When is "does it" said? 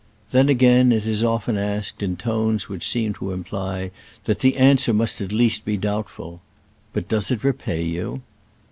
7.07-7.43